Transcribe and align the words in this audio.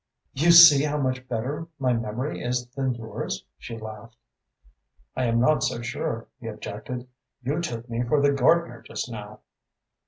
"You 0.33 0.49
see 0.51 0.81
how 0.83 0.97
much 0.97 1.27
better 1.27 1.67
my 1.77 1.93
memory 1.93 2.41
is 2.43 2.65
than 2.69 2.95
yours," 2.95 3.45
she 3.59 3.77
laughed. 3.77 4.15
"I 5.15 5.25
am 5.25 5.39
not 5.39 5.61
so 5.61 5.83
sure," 5.83 6.25
he 6.39 6.47
objected. 6.47 7.07
"You 7.43 7.61
took 7.61 7.87
me 7.87 8.01
for 8.01 8.19
the 8.19 8.31
gardener 8.31 8.81
just 8.81 9.11
now." 9.11 9.41